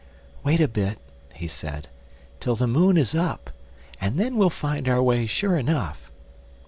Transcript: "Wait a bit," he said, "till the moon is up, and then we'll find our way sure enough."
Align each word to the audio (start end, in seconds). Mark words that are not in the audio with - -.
"Wait 0.43 0.59
a 0.59 0.67
bit," 0.67 0.97
he 1.35 1.47
said, 1.47 1.87
"till 2.39 2.55
the 2.55 2.65
moon 2.65 2.97
is 2.97 3.13
up, 3.13 3.51
and 4.01 4.19
then 4.19 4.35
we'll 4.35 4.49
find 4.49 4.89
our 4.89 5.03
way 5.03 5.27
sure 5.27 5.55
enough." 5.55 6.09